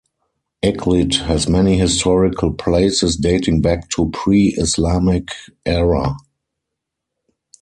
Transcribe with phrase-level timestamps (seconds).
[0.63, 5.27] Eghlid has many historical places dating back to pre-Islamic
[5.63, 6.15] era.